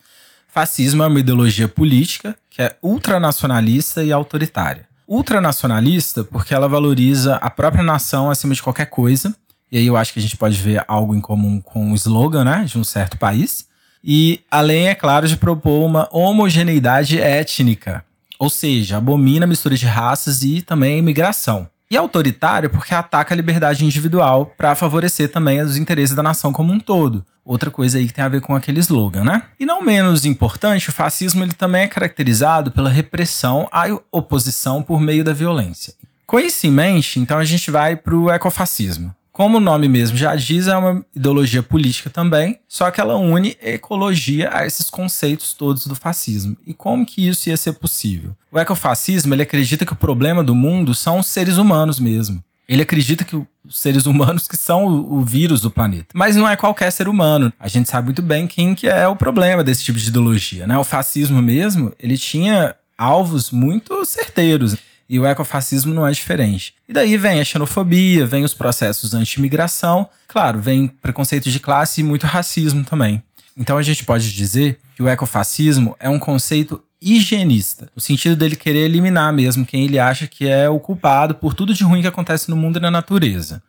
Fascismo 0.47 1.03
é 1.03 1.07
uma 1.07 1.19
ideologia 1.19 1.67
política 1.67 2.35
que 2.49 2.61
é 2.61 2.75
ultranacionalista 2.81 4.03
e 4.03 4.11
autoritária 4.11 4.87
ultranacionalista 5.07 6.23
porque 6.23 6.53
ela 6.53 6.67
valoriza 6.67 7.35
a 7.35 7.49
própria 7.49 7.83
nação 7.83 8.29
acima 8.29 8.53
de 8.53 8.61
qualquer 8.61 8.87
coisa. 8.87 9.33
E 9.71 9.77
aí 9.77 9.87
eu 9.87 9.95
acho 9.95 10.13
que 10.13 10.19
a 10.19 10.21
gente 10.21 10.37
pode 10.37 10.57
ver 10.57 10.83
algo 10.87 11.15
em 11.15 11.21
comum 11.21 11.61
com 11.61 11.91
o 11.91 11.95
slogan, 11.95 12.43
né, 12.43 12.65
de 12.65 12.77
um 12.77 12.83
certo 12.83 13.17
país. 13.17 13.67
E 14.03 14.41
além, 14.51 14.87
é 14.87 14.95
claro, 14.95 15.27
de 15.27 15.37
propor 15.37 15.85
uma 15.85 16.07
homogeneidade 16.11 17.19
étnica, 17.19 18.03
ou 18.37 18.49
seja, 18.49 18.97
abomina 18.97 19.45
a 19.45 19.47
mistura 19.47 19.75
de 19.75 19.85
raças 19.85 20.43
e 20.43 20.61
também 20.61 20.95
a 20.95 20.99
imigração. 20.99 21.67
E 21.89 21.95
autoritário 21.95 22.69
porque 22.69 22.93
ataca 22.93 23.33
a 23.33 23.37
liberdade 23.37 23.85
individual 23.85 24.53
para 24.57 24.75
favorecer 24.75 25.31
também 25.31 25.61
os 25.61 25.77
interesses 25.77 26.15
da 26.15 26.21
nação 26.21 26.51
como 26.51 26.73
um 26.73 26.79
todo. 26.79 27.25
Outra 27.45 27.71
coisa 27.71 27.97
aí 27.97 28.07
que 28.07 28.13
tem 28.13 28.25
a 28.25 28.27
ver 28.27 28.41
com 28.41 28.53
aquele 28.53 28.81
slogan, 28.81 29.23
né? 29.23 29.43
E 29.57 29.65
não 29.65 29.81
menos 29.81 30.25
importante, 30.25 30.89
o 30.89 30.91
fascismo 30.91 31.45
ele 31.45 31.53
também 31.53 31.83
é 31.83 31.87
caracterizado 31.87 32.71
pela 32.71 32.89
repressão 32.89 33.69
à 33.71 33.85
oposição 34.11 34.83
por 34.83 34.99
meio 34.99 35.23
da 35.23 35.31
violência. 35.31 35.93
Com 36.25 36.39
isso 36.41 36.67
em 36.67 36.71
mente, 36.71 37.21
então 37.21 37.37
a 37.37 37.45
gente 37.45 37.71
vai 37.71 37.95
para 37.95 38.13
o 38.13 38.29
ecofascismo. 38.29 39.15
Como 39.37 39.57
o 39.57 39.61
nome 39.61 39.87
mesmo 39.87 40.17
já 40.17 40.35
diz, 40.35 40.67
é 40.67 40.75
uma 40.75 41.05
ideologia 41.15 41.61
política 41.61 42.09
também, 42.09 42.57
só 42.67 42.89
que 42.89 42.99
ela 42.99 43.17
une 43.17 43.55
ecologia 43.61 44.49
a 44.51 44.65
esses 44.65 44.89
conceitos 44.89 45.53
todos 45.53 45.85
do 45.85 45.93
fascismo. 45.93 46.57
E 46.65 46.73
como 46.73 47.05
que 47.05 47.27
isso 47.27 47.47
ia 47.47 47.55
ser 47.55 47.73
possível? 47.73 48.35
O 48.51 48.57
ecofascismo 48.57 49.35
ele 49.35 49.43
acredita 49.43 49.85
que 49.85 49.93
o 49.93 49.95
problema 49.95 50.43
do 50.43 50.55
mundo 50.55 50.95
são 50.95 51.19
os 51.19 51.27
seres 51.27 51.57
humanos 51.57 51.99
mesmo. 51.99 52.43
Ele 52.67 52.81
acredita 52.81 53.23
que 53.23 53.35
os 53.35 53.47
seres 53.79 54.07
humanos 54.07 54.47
que 54.47 54.57
são 54.57 54.87
o, 54.87 55.19
o, 55.19 55.21
vírus 55.21 55.61
do 55.61 55.69
planeta. 55.69 56.07
Mas 56.15 56.35
não 56.35 56.49
é 56.49 56.55
qualquer 56.55 56.89
ser 56.89 57.07
humano. 57.07 57.53
A 57.59 57.67
gente 57.67 57.87
sabe 57.87 58.05
muito 58.05 58.23
bem 58.23 58.47
quem 58.47 58.73
que 58.73 58.87
é 58.87 59.07
o 59.07 59.15
problema 59.15 59.63
desse 59.63 59.83
tipo 59.83 59.99
de 59.99 60.09
ideologia, 60.09 60.65
né? 60.65 60.75
O 60.79 60.83
fascismo 60.83 61.43
mesmo, 61.43 61.93
ele 61.99 62.17
tinha 62.17 62.75
alvos 62.97 63.51
muito 63.51 64.03
certeiros. 64.03 64.75
E 65.09 65.19
o 65.19 65.25
ecofascismo 65.25 65.93
não 65.93 66.05
é 66.05 66.11
diferente. 66.11 66.73
E 66.87 66.93
daí 66.93 67.17
vem 67.17 67.39
a 67.39 67.45
xenofobia, 67.45 68.25
vem 68.25 68.43
os 68.43 68.53
processos 68.53 69.13
anti-imigração, 69.13 70.09
claro, 70.27 70.59
vem 70.59 70.87
preconceito 70.87 71.49
de 71.49 71.59
classe 71.59 72.01
e 72.01 72.03
muito 72.03 72.25
racismo 72.25 72.83
também. 72.83 73.23
Então 73.55 73.77
a 73.77 73.81
gente 73.81 74.03
pode 74.03 74.33
dizer 74.33 74.79
que 74.95 75.01
o 75.01 75.07
ecofascismo 75.07 75.95
é 75.99 76.09
um 76.09 76.19
conceito 76.19 76.83
higienista, 77.01 77.89
no 77.95 78.01
sentido 78.01 78.35
dele 78.35 78.55
querer 78.55 78.79
eliminar 78.79 79.31
mesmo 79.31 79.65
quem 79.65 79.85
ele 79.85 79.99
acha 79.99 80.27
que 80.27 80.47
é 80.47 80.67
o 80.67 80.79
culpado 80.79 81.35
por 81.35 81.53
tudo 81.53 81.73
de 81.73 81.83
ruim 81.83 82.01
que 82.01 82.07
acontece 82.07 82.49
no 82.49 82.55
mundo 82.55 82.77
e 82.77 82.81
na 82.81 82.91
natureza. 82.91 83.61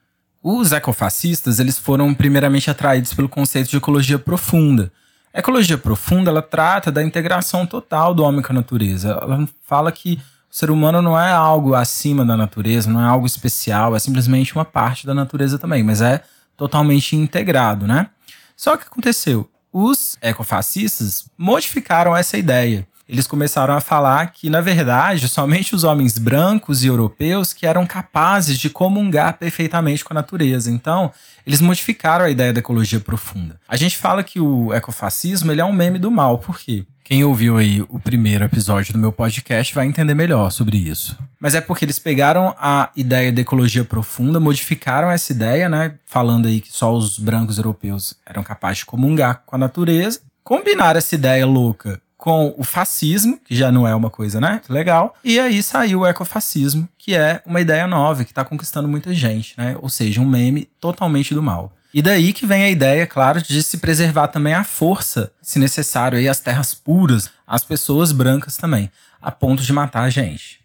Os 0.42 0.73
ecofascistas, 0.73 1.59
eles 1.59 1.78
foram 1.78 2.14
primeiramente 2.14 2.71
atraídos 2.71 3.12
pelo 3.12 3.28
conceito 3.28 3.71
de 3.71 3.76
ecologia 3.76 4.18
profunda. 4.18 4.90
A 5.33 5.40
ecologia 5.40 5.76
profunda, 5.76 6.30
ela 6.30 6.42
trata 6.42 6.90
da 6.90 7.02
integração 7.02 7.66
total 7.66 8.14
do 8.14 8.23
homem 8.23 8.40
com 8.40 8.52
a 8.52 8.57
natureza. 8.57 9.18
Ela 9.21 9.49
fala 9.62 9.92
que 9.92 10.18
o 10.50 10.55
ser 10.55 10.71
humano 10.71 11.02
não 11.02 11.19
é 11.19 11.31
algo 11.31 11.75
acima 11.75 12.25
da 12.25 12.37
natureza, 12.37 12.90
não 12.90 13.00
é 13.00 13.05
algo 13.05 13.26
especial, 13.26 13.95
é 13.95 13.99
simplesmente 13.99 14.55
uma 14.55 14.64
parte 14.64 15.07
da 15.07 15.14
natureza 15.14 15.59
também, 15.59 15.83
mas 15.83 16.00
é 16.00 16.23
totalmente 16.57 17.14
integrado, 17.14 17.87
né? 17.87 18.09
Só 18.57 18.76
que 18.76 18.87
aconteceu, 18.87 19.49
os 19.73 20.17
ecofascistas 20.21 21.31
modificaram 21.37 22.17
essa 22.17 22.37
ideia. 22.37 22.87
Eles 23.09 23.27
começaram 23.27 23.75
a 23.75 23.81
falar 23.81 24.27
que, 24.33 24.50
na 24.50 24.61
verdade, 24.61 25.29
somente 25.29 25.75
os 25.75 25.83
homens 25.83 26.19
brancos 26.19 26.85
e 26.85 26.88
europeus 26.88 27.55
que 27.55 27.67
eram 27.67 27.87
capazes 27.87 28.59
de 28.59 28.69
comungar 28.69 29.38
perfeitamente 29.38 30.05
com 30.05 30.12
a 30.12 30.17
natureza. 30.21 30.71
Então, 30.71 31.11
eles 31.47 31.62
modificaram 31.62 32.27
a 32.27 32.31
ideia 32.31 32.53
da 32.53 32.59
ecologia 32.59 33.00
profunda. 33.00 33.59
A 33.67 33.77
gente 33.77 33.97
fala 33.97 34.23
que 34.23 34.38
o 34.38 34.75
ecofascismo 34.75 35.50
ele 35.50 35.62
é 35.62 35.65
um 35.65 35.73
meme 35.73 35.99
do 35.99 36.11
mal, 36.11 36.38
por 36.38 36.59
quê? 36.59 36.85
Quem 37.03 37.25
ouviu 37.25 37.57
aí 37.57 37.81
o 37.88 37.99
primeiro 37.99 38.45
episódio 38.45 38.93
do 38.93 38.99
meu 38.99 39.11
podcast 39.11 39.75
vai 39.75 39.87
entender 39.87 40.12
melhor 40.12 40.50
sobre 40.50 40.77
isso. 40.77 41.17
Mas 41.41 41.55
é 41.55 41.61
porque 41.62 41.87
eles 41.87 41.99
pegaram 41.99 42.55
a 42.59 42.91
ideia 42.95 43.33
da 43.33 43.41
ecologia 43.41 43.83
profunda, 43.83 44.38
modificaram 44.38 45.11
essa 45.11 45.33
ideia, 45.33 45.71
né? 45.71 45.95
Falando 46.05 46.47
aí 46.47 46.61
que 46.61 46.71
só 46.71 46.93
os 46.93 47.19
brancos 47.19 47.57
europeus 47.57 48.12
eram 48.27 48.43
capazes 48.43 48.81
de 48.81 48.85
comungar 48.85 49.43
com 49.47 49.57
a 49.57 49.59
natureza. 49.59 50.21
Combinaram 50.45 50.99
essa 50.99 51.15
ideia 51.15 51.47
louca 51.47 51.99
com 52.19 52.53
o 52.59 52.65
fascismo, 52.65 53.39
que 53.45 53.55
já 53.55 53.71
não 53.71 53.87
é 53.87 53.95
uma 53.95 54.11
coisa, 54.11 54.41
né? 54.41 54.61
Legal. 54.69 55.15
E 55.23 55.39
aí 55.39 55.63
saiu 55.63 56.01
o 56.01 56.07
ecofascismo, 56.07 56.89
que 56.99 57.15
é 57.15 57.41
uma 57.47 57.61
ideia 57.61 57.87
nova, 57.87 58.25
que 58.25 58.33
está 58.33 58.45
conquistando 58.45 58.89
muita 58.89 59.15
gente, 59.15 59.55
né? 59.57 59.77
Ou 59.81 59.89
seja, 59.89 60.21
um 60.21 60.27
meme 60.27 60.69
totalmente 60.81 61.33
do 61.33 61.43
mal. 61.43 61.73
E 61.95 62.03
daí 62.03 62.33
que 62.33 62.45
vem 62.45 62.65
a 62.65 62.71
ideia, 62.71 63.07
claro, 63.07 63.41
de 63.41 63.63
se 63.63 63.79
preservar 63.79 64.29
também 64.29 64.53
a 64.53 64.65
força, 64.65 65.33
se 65.41 65.61
necessário, 65.61 66.19
aí 66.19 66.29
as 66.29 66.41
terras 66.41 66.75
puras, 66.75 67.31
as 67.47 67.63
pessoas 67.63 68.11
brancas 68.11 68.57
também, 68.57 68.91
a 69.23 69.31
ponto 69.31 69.63
de 69.63 69.73
matar 69.73 70.03
a 70.03 70.11
gente. 70.11 70.59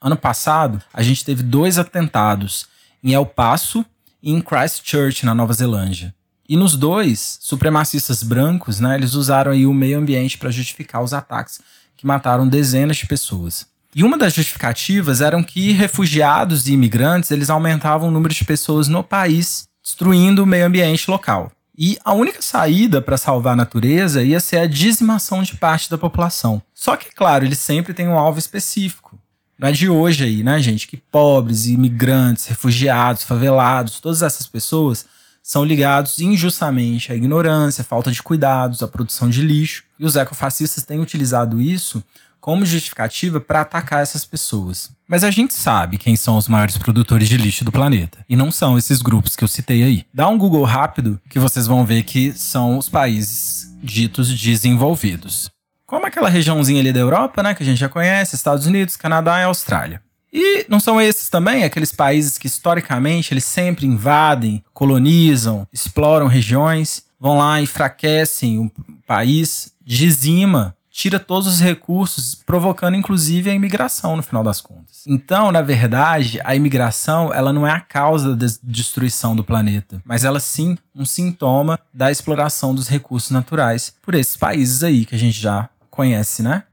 Ano 0.00 0.16
passado, 0.16 0.82
a 0.92 1.02
gente 1.02 1.22
teve 1.22 1.42
dois 1.42 1.78
atentados 1.78 2.66
em 3.04 3.12
El 3.12 3.26
Paso 3.26 3.84
e 4.22 4.32
em 4.32 4.40
Christchurch, 4.40 5.26
na 5.26 5.34
Nova 5.34 5.52
Zelândia. 5.52 6.14
E 6.48 6.56
nos 6.56 6.74
dois, 6.74 7.38
supremacistas 7.42 8.22
brancos, 8.22 8.80
né, 8.80 8.96
eles 8.96 9.12
usaram 9.12 9.52
aí 9.52 9.66
o 9.66 9.74
meio 9.74 9.98
ambiente 9.98 10.38
para 10.38 10.50
justificar 10.50 11.02
os 11.02 11.12
ataques 11.12 11.60
que 11.94 12.06
mataram 12.06 12.48
dezenas 12.48 12.96
de 12.96 13.06
pessoas. 13.06 13.66
E 13.94 14.02
uma 14.02 14.16
das 14.16 14.32
justificativas 14.32 15.20
eram 15.20 15.42
que 15.42 15.72
refugiados 15.72 16.66
e 16.66 16.72
imigrantes, 16.72 17.30
eles 17.30 17.50
aumentavam 17.50 18.08
o 18.08 18.10
número 18.10 18.32
de 18.32 18.44
pessoas 18.46 18.88
no 18.88 19.04
país, 19.04 19.68
destruindo 19.82 20.42
o 20.42 20.46
meio 20.46 20.64
ambiente 20.64 21.10
local. 21.10 21.52
E 21.76 21.98
a 22.02 22.14
única 22.14 22.40
saída 22.40 23.02
para 23.02 23.18
salvar 23.18 23.52
a 23.52 23.56
natureza 23.56 24.22
ia 24.22 24.40
ser 24.40 24.58
a 24.58 24.66
dizimação 24.66 25.42
de 25.42 25.56
parte 25.56 25.90
da 25.90 25.98
população. 25.98 26.62
Só 26.74 26.96
que, 26.96 27.14
claro, 27.14 27.44
eles 27.44 27.58
sempre 27.58 27.92
têm 27.92 28.08
um 28.08 28.18
alvo 28.18 28.38
específico. 28.38 29.18
Não 29.58 29.68
é 29.68 29.72
de 29.72 29.88
hoje 29.88 30.24
aí, 30.24 30.42
né, 30.42 30.60
gente? 30.60 30.86
Que 30.86 30.96
pobres, 30.96 31.66
imigrantes, 31.66 32.46
refugiados, 32.46 33.24
favelados, 33.24 34.00
todas 34.00 34.22
essas 34.22 34.46
pessoas 34.46 35.06
são 35.48 35.64
ligados 35.64 36.18
injustamente 36.18 37.10
à 37.10 37.16
ignorância, 37.16 37.80
à 37.80 37.84
falta 37.84 38.12
de 38.12 38.22
cuidados, 38.22 38.82
à 38.82 38.86
produção 38.86 39.30
de 39.30 39.40
lixo. 39.40 39.82
E 39.98 40.04
os 40.04 40.14
ecofascistas 40.14 40.84
têm 40.84 41.00
utilizado 41.00 41.58
isso 41.58 42.04
como 42.38 42.66
justificativa 42.66 43.40
para 43.40 43.62
atacar 43.62 44.02
essas 44.02 44.26
pessoas. 44.26 44.90
Mas 45.08 45.24
a 45.24 45.30
gente 45.30 45.54
sabe 45.54 45.96
quem 45.96 46.16
são 46.16 46.36
os 46.36 46.48
maiores 46.48 46.76
produtores 46.76 47.30
de 47.30 47.38
lixo 47.38 47.64
do 47.64 47.72
planeta. 47.72 48.18
E 48.28 48.36
não 48.36 48.52
são 48.52 48.76
esses 48.76 49.00
grupos 49.00 49.34
que 49.34 49.42
eu 49.42 49.48
citei 49.48 49.82
aí. 49.82 50.04
Dá 50.12 50.28
um 50.28 50.36
Google 50.36 50.64
rápido 50.64 51.18
que 51.30 51.38
vocês 51.38 51.66
vão 51.66 51.82
ver 51.82 52.02
que 52.02 52.30
são 52.34 52.76
os 52.76 52.90
países 52.90 53.74
ditos 53.82 54.28
desenvolvidos. 54.38 55.50
Como 55.86 56.04
aquela 56.04 56.28
regiãozinha 56.28 56.80
ali 56.82 56.92
da 56.92 57.00
Europa, 57.00 57.42
né, 57.42 57.54
que 57.54 57.62
a 57.62 57.66
gente 57.66 57.78
já 57.78 57.88
conhece, 57.88 58.36
Estados 58.36 58.66
Unidos, 58.66 58.96
Canadá 58.96 59.40
e 59.40 59.44
Austrália. 59.44 60.02
E 60.32 60.66
não 60.68 60.78
são 60.78 61.00
esses 61.00 61.28
também 61.28 61.64
aqueles 61.64 61.92
países 61.92 62.38
que 62.38 62.46
historicamente 62.46 63.32
eles 63.32 63.44
sempre 63.44 63.86
invadem, 63.86 64.62
colonizam, 64.72 65.66
exploram 65.72 66.26
regiões, 66.26 67.04
vão 67.18 67.38
lá, 67.38 67.60
enfraquecem 67.60 68.58
o 68.58 68.70
país, 69.06 69.72
dizima, 69.84 70.76
tira 70.90 71.20
todos 71.20 71.46
os 71.46 71.60
recursos, 71.60 72.34
provocando 72.34 72.96
inclusive 72.96 73.48
a 73.48 73.54
imigração 73.54 74.16
no 74.16 74.22
final 74.22 74.42
das 74.42 74.60
contas. 74.60 75.04
Então, 75.06 75.52
na 75.52 75.62
verdade, 75.62 76.40
a 76.44 76.56
imigração 76.56 77.32
ela 77.32 77.52
não 77.52 77.66
é 77.66 77.70
a 77.70 77.80
causa 77.80 78.34
da 78.34 78.46
destruição 78.62 79.36
do 79.36 79.44
planeta, 79.44 80.02
mas 80.04 80.24
ela 80.24 80.40
sim 80.40 80.76
um 80.94 81.04
sintoma 81.04 81.78
da 81.94 82.10
exploração 82.10 82.74
dos 82.74 82.88
recursos 82.88 83.30
naturais 83.30 83.94
por 84.02 84.14
esses 84.14 84.36
países 84.36 84.82
aí 84.82 85.04
que 85.04 85.14
a 85.14 85.18
gente 85.18 85.40
já 85.40 85.68
conhece, 85.88 86.42
né? 86.42 86.64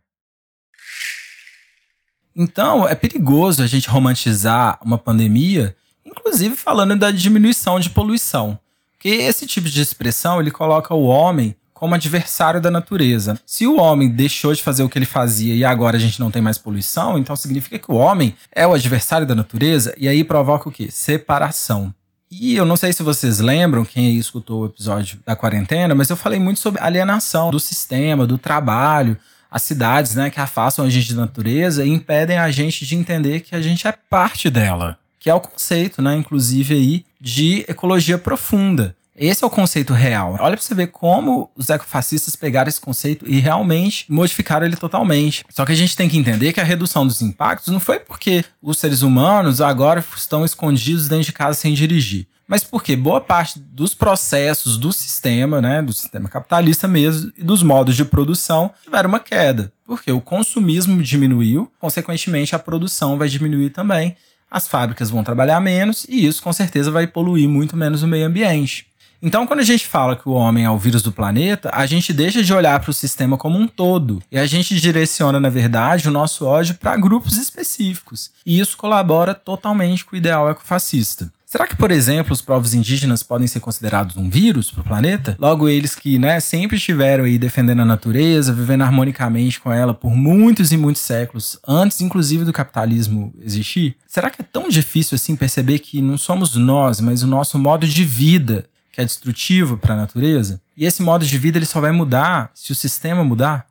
Então, 2.35 2.87
é 2.87 2.93
perigoso 2.93 3.63
a 3.63 3.67
gente 3.67 3.89
romantizar 3.89 4.77
uma 4.83 4.97
pandemia, 4.97 5.75
inclusive 6.05 6.55
falando 6.55 6.95
da 6.97 7.11
diminuição 7.11 7.79
de 7.79 7.89
poluição. 7.89 8.59
Porque 8.91 9.09
esse 9.09 9.45
tipo 9.45 9.69
de 9.69 9.81
expressão, 9.81 10.39
ele 10.41 10.51
coloca 10.51 10.93
o 10.93 11.03
homem 11.03 11.55
como 11.73 11.93
adversário 11.93 12.59
da 12.59 12.71
natureza. 12.71 13.39
Se 13.45 13.67
o 13.67 13.77
homem 13.77 14.09
deixou 14.09 14.53
de 14.53 14.63
fazer 14.63 14.81
o 14.81 14.89
que 14.89 14.97
ele 14.97 15.05
fazia 15.05 15.53
e 15.53 15.63
agora 15.63 15.97
a 15.97 15.99
gente 15.99 16.19
não 16.19 16.31
tem 16.31 16.41
mais 16.41 16.57
poluição, 16.57 17.17
então 17.17 17.35
significa 17.35 17.77
que 17.77 17.91
o 17.91 17.95
homem 17.95 18.33
é 18.51 18.65
o 18.65 18.73
adversário 18.73 19.27
da 19.27 19.35
natureza 19.35 19.93
e 19.97 20.07
aí 20.07 20.23
provoca 20.23 20.67
o 20.67 20.71
quê? 20.71 20.87
Separação. 20.89 21.93
E 22.31 22.55
eu 22.55 22.65
não 22.65 22.75
sei 22.75 22.91
se 22.91 23.03
vocês 23.03 23.39
lembram, 23.39 23.85
quem 23.85 24.17
escutou 24.17 24.63
o 24.63 24.65
episódio 24.65 25.19
da 25.25 25.35
quarentena, 25.35 25.93
mas 25.93 26.09
eu 26.09 26.15
falei 26.15 26.39
muito 26.39 26.59
sobre 26.59 26.81
alienação 26.81 27.51
do 27.51 27.59
sistema, 27.59 28.25
do 28.25 28.37
trabalho, 28.37 29.17
as 29.55 29.63
cidades, 29.63 30.15
né, 30.15 30.29
que 30.29 30.41
afastam 30.41 30.83
a 30.83 30.89
gente 30.89 31.13
da 31.13 31.21
natureza 31.21 31.85
e 31.85 31.89
impedem 31.89 32.37
a 32.37 32.51
gente 32.51 32.85
de 32.85 32.93
entender 32.93 33.39
que 33.39 33.55
a 33.55 33.61
gente 33.61 33.87
é 33.87 33.93
parte 33.93 34.49
dela, 34.49 34.99
que 35.17 35.29
é 35.29 35.33
o 35.33 35.39
conceito, 35.39 36.01
né, 36.01 36.13
inclusive 36.13 36.73
aí 36.73 37.05
de 37.21 37.63
ecologia 37.65 38.17
profunda. 38.17 38.93
Esse 39.15 39.45
é 39.45 39.47
o 39.47 39.49
conceito 39.49 39.93
real. 39.93 40.35
Olha 40.41 40.57
para 40.57 40.61
você 40.61 40.75
ver 40.75 40.87
como 40.87 41.49
os 41.55 41.69
ecofascistas 41.69 42.35
pegaram 42.35 42.67
esse 42.67 42.81
conceito 42.81 43.25
e 43.25 43.39
realmente 43.39 44.05
modificaram 44.09 44.65
ele 44.65 44.75
totalmente. 44.75 45.45
Só 45.49 45.65
que 45.65 45.71
a 45.71 45.75
gente 45.75 45.95
tem 45.95 46.09
que 46.09 46.17
entender 46.17 46.51
que 46.51 46.59
a 46.59 46.65
redução 46.65 47.07
dos 47.07 47.21
impactos 47.21 47.71
não 47.71 47.79
foi 47.79 47.97
porque 47.97 48.43
os 48.61 48.77
seres 48.77 49.03
humanos 49.03 49.61
agora 49.61 50.03
estão 50.17 50.43
escondidos 50.43 51.07
dentro 51.07 51.27
de 51.27 51.31
casa 51.31 51.57
sem 51.57 51.73
dirigir. 51.73 52.27
Mas 52.47 52.63
porque 52.63 52.95
boa 52.95 53.19
parte 53.19 53.59
dos 53.59 53.95
processos 53.95 54.77
do 54.77 54.93
sistema, 54.93 55.59
né, 55.61 55.81
do 55.81 55.91
sistema 55.91 56.29
capitalista 56.29 56.87
mesmo, 56.87 57.31
e 57.37 57.43
dos 57.43 57.63
modos 57.63 57.95
de 57.95 58.05
produção 58.05 58.71
tiveram 58.83 59.09
uma 59.09 59.19
queda. 59.19 59.71
Porque 59.85 60.11
o 60.11 60.21
consumismo 60.21 61.01
diminuiu, 61.01 61.71
consequentemente 61.79 62.55
a 62.55 62.59
produção 62.59 63.17
vai 63.17 63.27
diminuir 63.27 63.71
também. 63.71 64.15
As 64.49 64.67
fábricas 64.67 65.09
vão 65.09 65.23
trabalhar 65.23 65.59
menos 65.59 66.05
e 66.07 66.25
isso 66.25 66.41
com 66.41 66.53
certeza 66.53 66.91
vai 66.91 67.07
poluir 67.07 67.49
muito 67.49 67.75
menos 67.75 68.03
o 68.03 68.07
meio 68.07 68.27
ambiente. 68.27 68.87
Então, 69.21 69.47
quando 69.47 69.61
a 69.61 69.63
gente 69.63 69.87
fala 69.87 70.15
que 70.15 70.29
o 70.29 70.33
homem 70.33 70.65
é 70.65 70.69
o 70.69 70.77
vírus 70.77 71.01
do 71.01 71.11
planeta, 71.11 71.71
a 71.73 71.85
gente 71.87 72.13
deixa 72.13 72.43
de 72.43 72.53
olhar 72.53 72.79
para 72.79 72.91
o 72.91 72.93
sistema 72.93 73.37
como 73.37 73.57
um 73.57 73.67
todo 73.67 74.21
e 74.31 74.37
a 74.37 74.45
gente 74.45 74.79
direciona, 74.79 75.39
na 75.39 75.49
verdade, 75.49 76.07
o 76.07 76.11
nosso 76.11 76.45
ódio 76.45 76.75
para 76.75 76.95
grupos 76.95 77.37
específicos. 77.37 78.29
E 78.45 78.59
isso 78.59 78.77
colabora 78.77 79.33
totalmente 79.33 80.05
com 80.05 80.15
o 80.15 80.17
ideal 80.17 80.49
ecofascista. 80.49 81.31
Será 81.55 81.65
que, 81.65 81.75
por 81.77 81.89
exemplo, 81.89 82.33
os 82.33 82.41
povos 82.41 82.73
indígenas 82.73 83.23
podem 83.23 83.47
ser 83.47 83.61
considerados 83.61 84.17
um 84.17 84.29
vírus 84.29 84.69
para 84.69 84.81
o 84.81 84.83
planeta? 84.83 85.37
Logo, 85.39 85.69
eles 85.69 85.95
que 85.95 86.19
né, 86.19 86.41
sempre 86.41 86.75
estiveram 86.75 87.23
aí 87.23 87.37
defendendo 87.37 87.79
a 87.79 87.85
natureza, 87.85 88.51
vivendo 88.51 88.81
harmonicamente 88.81 89.61
com 89.61 89.71
ela 89.71 89.93
por 89.93 90.13
muitos 90.13 90.73
e 90.73 90.77
muitos 90.77 91.01
séculos, 91.01 91.57
antes 91.65 92.01
inclusive 92.01 92.43
do 92.43 92.51
capitalismo 92.51 93.33
existir? 93.41 93.95
Será 94.05 94.29
que 94.29 94.41
é 94.41 94.43
tão 94.43 94.67
difícil 94.67 95.15
assim 95.15 95.33
perceber 95.33 95.79
que 95.79 96.01
não 96.01 96.17
somos 96.17 96.57
nós, 96.57 96.99
mas 96.99 97.23
o 97.23 97.27
nosso 97.27 97.57
modo 97.57 97.87
de 97.87 98.03
vida 98.03 98.65
que 98.91 98.99
é 98.99 99.05
destrutivo 99.05 99.77
para 99.77 99.93
a 99.93 99.97
natureza? 99.97 100.59
E 100.75 100.85
esse 100.85 101.01
modo 101.01 101.25
de 101.25 101.37
vida 101.37 101.57
ele 101.57 101.65
só 101.65 101.79
vai 101.79 101.93
mudar 101.93 102.51
se 102.53 102.73
o 102.73 102.75
sistema 102.75 103.23
mudar? 103.23 103.65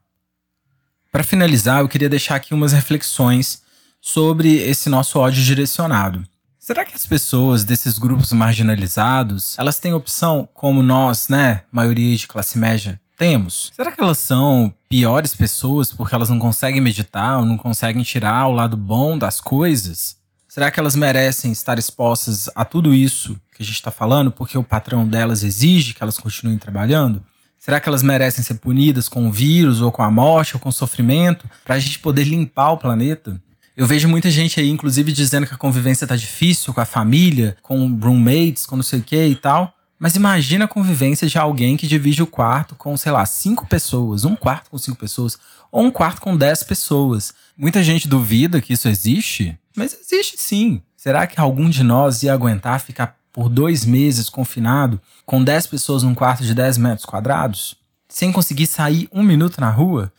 Para 1.13 1.23
finalizar, 1.23 1.81
eu 1.83 1.89
queria 1.89 2.09
deixar 2.09 2.37
aqui 2.37 2.55
umas 2.55 2.73
reflexões 2.73 3.61
sobre 4.01 4.55
esse 4.55 4.89
nosso 4.89 5.19
ódio 5.19 5.43
direcionado. 5.43 6.25
Será 6.65 6.83
que 6.83 6.95
as 6.95 7.05
pessoas 7.05 7.63
desses 7.63 7.99
grupos 7.99 8.33
marginalizados, 8.33 9.55
elas 9.59 9.79
têm 9.79 9.93
opção 9.93 10.49
como 10.55 10.83
nós, 10.83 11.29
né, 11.29 11.61
maioria 11.71 12.17
de 12.17 12.27
classe 12.27 12.59
média, 12.59 12.99
temos? 13.19 13.71
Será 13.77 13.93
que 13.93 14.01
elas 14.01 14.17
são 14.17 14.73
piores 14.89 15.35
pessoas 15.35 15.93
porque 15.93 16.15
elas 16.15 16.31
não 16.31 16.39
conseguem 16.39 16.81
meditar 16.81 17.39
ou 17.39 17.45
não 17.45 17.59
conseguem 17.59 18.03
tirar 18.03 18.47
o 18.47 18.53
lado 18.53 18.79
bom 18.79 19.19
das 19.19 19.43
coisas? 19.43 20.17
Será 20.49 20.71
que 20.71 20.81
elas 20.81 20.97
merecem 20.97 21.53
estar 21.53 21.79
expostas 21.79 22.49
a 22.55 22.65
tudo 22.65 22.95
isso 22.95 23.39
que 23.55 23.63
a 23.63 23.67
gente 23.67 23.77
está 23.77 23.91
falando 23.91 24.33
porque 24.33 24.57
o 24.57 24.65
patrão 24.65 25.07
delas 25.07 25.43
exige 25.43 25.93
que 25.93 26.03
elas 26.03 26.17
continuem 26.17 26.57
trabalhando? 26.57 27.23
Será 27.59 27.79
que 27.79 27.91
elas 27.91 28.03
merecem 28.03 28.43
ser 28.43 28.55
punidas 28.55 29.07
com 29.07 29.29
o 29.29 29.31
vírus 29.31 29.83
ou 29.83 29.93
com 29.93 30.03
a 30.03 30.11
morte 30.11 30.57
ou 30.57 30.61
com 30.61 30.71
o 30.71 30.73
sofrimento 30.73 31.47
para 31.63 31.75
a 31.75 31.79
gente 31.79 31.99
poder 31.99 32.25
limpar 32.25 32.71
o 32.71 32.79
planeta? 32.79 33.39
Eu 33.77 33.87
vejo 33.87 34.09
muita 34.09 34.31
gente 34.31 34.61
aí, 34.61 34.71
inclusive, 34.71 35.11
dizendo 35.11 35.47
que 35.49 35.55
a 35.55 35.59
convivência 35.59 36.07
tá 36.07 36.15
difícil 36.15 36.73
com 36.73 36.81
a 36.81 36.85
família, 36.85 37.57
com 37.61 37.93
roommates, 37.97 38.67
com 38.67 38.77
não 38.77 38.85
sei 38.85 39.01
o 39.01 39.03
que 39.03 39.27
e 39.27 39.35
tal. 39.35 39.75
Mas 39.99 40.15
imagina 40.15 40.65
a 40.65 40.69
convivência 40.69 41.27
de 41.27 41.39
alguém 41.39 41.77
que 41.77 41.87
divide 41.87 42.23
o 42.23 42.27
quarto 42.27 42.77
com, 42.77 42.97
sei 42.97 43.11
lá, 43.11 43.27
cinco 43.27 43.67
pessoas, 43.67 44.25
um 44.25 44.37
quarto 44.37 44.71
com 44.71 44.79
cinco 44.79 44.99
pessoas, 44.99 45.39
ou 45.73 45.83
um 45.83 45.91
quarto 45.91 46.21
com 46.21 46.37
dez 46.37 46.63
pessoas. 46.63 47.35
Muita 47.57 47.83
gente 47.83 48.07
duvida 48.07 48.61
que 48.61 48.73
isso 48.73 48.89
existe, 48.89 49.59
mas 49.77 49.97
existe 49.99 50.37
sim. 50.39 50.81
Será 50.97 51.27
que 51.27 51.41
algum 51.41 51.69
de 51.69 51.83
nós 51.83 52.23
ia 52.23 52.33
aguentar 52.33 52.81
ficar 52.81 53.17
por 53.33 53.49
dois 53.49 53.85
meses 53.85 54.29
confinado 54.29 55.01
com 55.27 55.43
dez 55.43 55.67
pessoas 55.67 56.05
num 56.05 56.15
quarto 56.15 56.45
de 56.45 56.55
dez 56.55 56.79
metros 56.79 57.05
quadrados? 57.05 57.77
Sem 58.09 58.31
conseguir 58.31 58.69
sair 58.69 59.09
um 59.13 59.23
minuto 59.23 59.61
na 59.61 59.71
rua? 59.71 60.13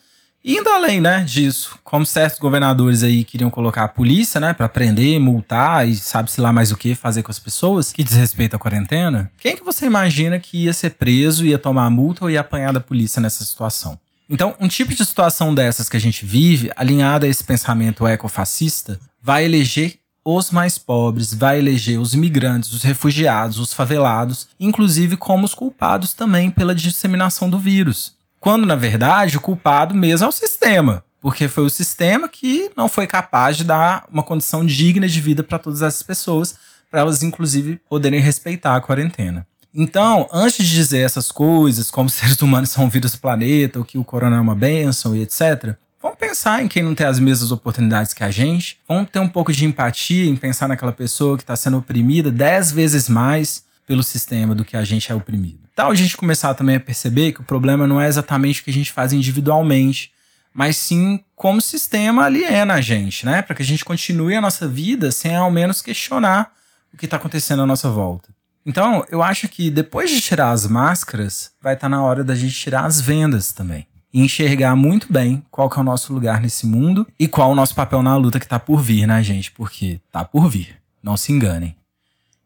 Indo 0.45 0.69
além, 0.69 1.01
né, 1.01 1.23
disso, 1.23 1.79
como 1.83 2.05
certos 2.05 2.39
governadores 2.39 3.01
aí 3.01 3.23
queriam 3.23 3.49
colocar 3.49 3.85
a 3.85 3.87
polícia, 3.87 4.39
né, 4.39 4.53
para 4.53 4.69
prender, 4.69 5.19
multar 5.19 5.87
e 5.87 5.95
sabe-se 5.95 6.39
lá 6.39 6.53
mais 6.53 6.71
o 6.71 6.77
que 6.77 6.93
fazer 6.93 7.23
com 7.23 7.31
as 7.31 7.39
pessoas 7.39 7.91
que 7.91 8.03
desrespeita 8.03 8.55
a 8.55 8.59
quarentena, 8.59 9.31
quem 9.39 9.57
que 9.57 9.63
você 9.63 9.87
imagina 9.87 10.39
que 10.39 10.65
ia 10.65 10.73
ser 10.73 10.91
preso, 10.91 11.45
ia 11.45 11.57
tomar 11.57 11.89
multa 11.89 12.25
ou 12.25 12.29
ia 12.29 12.41
apanhar 12.41 12.71
da 12.71 12.79
polícia 12.79 13.19
nessa 13.19 13.43
situação? 13.43 13.97
Então, 14.29 14.55
um 14.59 14.67
tipo 14.67 14.93
de 14.93 15.05
situação 15.05 15.53
dessas 15.53 15.89
que 15.89 15.97
a 15.97 15.99
gente 15.99 16.25
vive, 16.25 16.71
alinhada 16.75 17.25
a 17.25 17.29
esse 17.29 17.43
pensamento 17.43 18.07
ecofascista, 18.07 18.99
vai 19.21 19.45
eleger 19.45 19.99
os 20.23 20.49
mais 20.49 20.79
pobres, 20.79 21.31
vai 21.31 21.59
eleger 21.59 21.99
os 21.99 22.15
imigrantes, 22.15 22.73
os 22.73 22.81
refugiados, 22.81 23.59
os 23.59 23.71
favelados, 23.73 24.47
inclusive 24.59 25.15
como 25.15 25.45
os 25.45 25.53
culpados 25.53 26.13
também 26.13 26.49
pela 26.49 26.73
disseminação 26.73 27.47
do 27.47 27.59
vírus. 27.59 28.14
Quando, 28.45 28.63
na 28.63 28.75
verdade, 28.75 29.37
o 29.37 29.41
culpado 29.41 29.95
mesmo 29.95 30.27
é 30.27 30.29
o 30.29 30.31
sistema. 30.31 31.03
Porque 31.19 31.47
foi 31.47 31.63
o 31.63 31.69
sistema 31.69 32.29
que 32.29 32.69
não 32.77 32.87
foi 32.87 33.07
capaz 33.07 33.57
de 33.57 33.63
dar 33.63 34.05
uma 34.07 34.21
condição 34.21 34.63
digna 34.63 35.07
de 35.07 35.19
vida 35.19 35.41
para 35.41 35.57
todas 35.57 35.81
essas 35.81 36.03
pessoas, 36.03 36.55
para 36.91 36.99
elas, 36.99 37.23
inclusive, 37.23 37.81
poderem 37.89 38.19
respeitar 38.19 38.75
a 38.75 38.81
quarentena. 38.81 39.47
Então, 39.73 40.29
antes 40.31 40.63
de 40.63 40.75
dizer 40.75 40.99
essas 40.99 41.31
coisas, 41.31 41.89
como 41.89 42.07
seres 42.11 42.39
humanos 42.39 42.69
são 42.69 42.87
vírus 42.87 43.13
do 43.13 43.17
planeta, 43.17 43.79
ou 43.79 43.83
que 43.83 43.97
o 43.97 44.03
corona 44.03 44.37
é 44.37 44.39
uma 44.39 44.53
bênção 44.53 45.15
e 45.15 45.23
etc., 45.23 45.73
vamos 45.99 46.19
pensar 46.19 46.61
em 46.61 46.67
quem 46.67 46.83
não 46.83 46.93
tem 46.93 47.07
as 47.07 47.17
mesmas 47.17 47.51
oportunidades 47.51 48.13
que 48.13 48.23
a 48.23 48.29
gente. 48.29 48.77
Vamos 48.87 49.09
ter 49.09 49.17
um 49.17 49.27
pouco 49.27 49.51
de 49.51 49.65
empatia 49.65 50.29
em 50.29 50.35
pensar 50.35 50.67
naquela 50.67 50.91
pessoa 50.91 51.35
que 51.35 51.41
está 51.41 51.55
sendo 51.55 51.79
oprimida 51.79 52.29
dez 52.29 52.71
vezes 52.71 53.09
mais 53.09 53.64
pelo 53.85 54.03
sistema 54.03 54.55
do 54.55 54.65
que 54.65 54.75
a 54.75 54.83
gente 54.83 55.11
é 55.11 55.15
oprimido. 55.15 55.59
tal 55.75 55.91
a 55.91 55.95
gente 55.95 56.17
começar 56.17 56.53
também 56.53 56.75
a 56.75 56.79
perceber 56.79 57.31
que 57.33 57.41
o 57.41 57.43
problema 57.43 57.85
não 57.85 58.01
é 58.01 58.07
exatamente 58.07 58.61
o 58.61 58.63
que 58.63 58.71
a 58.71 58.73
gente 58.73 58.91
faz 58.91 59.13
individualmente, 59.13 60.11
mas 60.53 60.77
sim 60.77 61.23
como 61.35 61.59
o 61.59 61.61
sistema 61.61 62.23
aliena 62.23 62.75
a 62.75 62.81
gente, 62.81 63.25
né? 63.25 63.41
Para 63.41 63.55
que 63.55 63.61
a 63.61 63.65
gente 63.65 63.83
continue 63.83 64.35
a 64.35 64.41
nossa 64.41 64.67
vida 64.67 65.11
sem 65.11 65.35
ao 65.35 65.51
menos 65.51 65.81
questionar 65.81 66.51
o 66.93 66.97
que 66.97 67.05
está 67.05 67.17
acontecendo 67.17 67.61
à 67.61 67.65
nossa 67.65 67.89
volta. 67.89 68.29
Então, 68.65 69.05
eu 69.11 69.21
acho 69.21 69.47
que 69.47 69.69
depois 69.69 70.09
de 70.09 70.21
tirar 70.21 70.51
as 70.51 70.65
máscaras, 70.65 71.51
vai 71.61 71.75
estar 71.75 71.85
tá 71.85 71.89
na 71.89 72.01
hora 72.01 72.23
da 72.23 72.33
gente 72.33 72.55
tirar 72.55 72.85
as 72.85 72.99
vendas 72.99 73.51
também. 73.51 73.85
E 74.11 74.21
enxergar 74.21 74.75
muito 74.77 75.11
bem 75.11 75.45
qual 75.51 75.69
que 75.69 75.77
é 75.77 75.81
o 75.81 75.85
nosso 75.85 76.13
lugar 76.13 76.41
nesse 76.41 76.65
mundo 76.65 77.05
e 77.19 77.27
qual 77.27 77.51
o 77.51 77.55
nosso 77.55 77.75
papel 77.75 78.01
na 78.01 78.15
luta 78.15 78.39
que 78.39 78.47
tá 78.47 78.57
por 78.57 78.81
vir, 78.81 79.05
né, 79.05 79.21
gente? 79.21 79.51
Porque 79.51 79.99
tá 80.09 80.23
por 80.23 80.49
vir. 80.49 80.77
Não 81.03 81.17
se 81.17 81.33
enganem. 81.33 81.75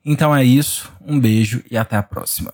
Então 0.04 0.36
é 0.36 0.44
isso, 0.44 0.92
um 1.06 1.20
beijo 1.20 1.62
e 1.70 1.78
até 1.78 1.98
a 1.98 2.04
próxima. 2.04 2.54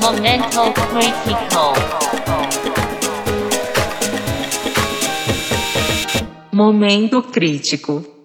Momento 0.00 0.72
Critical. 0.90 1.74
Momento 6.52 7.22
crítico. 7.22 8.21